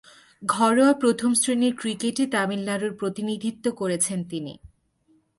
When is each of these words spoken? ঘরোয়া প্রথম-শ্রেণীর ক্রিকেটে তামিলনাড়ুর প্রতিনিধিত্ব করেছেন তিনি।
ঘরোয়া 0.43 0.93
প্রথম-শ্রেণীর 0.93 1.73
ক্রিকেটে 1.75 2.23
তামিলনাড়ুর 2.27 2.93
প্রতিনিধিত্ব 2.93 3.65
করেছেন 3.71 4.19
তিনি। 4.23 4.53